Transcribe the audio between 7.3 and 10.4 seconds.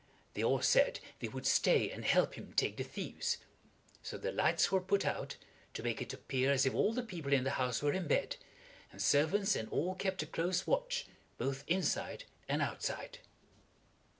in the house were in bed, and servants and all kept a